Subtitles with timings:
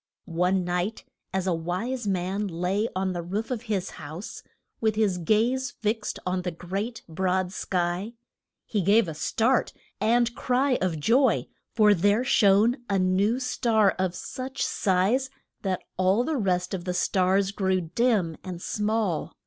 [0.25, 4.41] ]One night as a wise man lay on the roof of his house,
[4.79, 8.13] with his gaze fixed on the great broad sky,
[8.65, 11.45] he gave a start and cry of joy,
[11.75, 15.29] for there shone a new star of such size
[15.61, 19.35] that all the rest of the stars grew dim and small.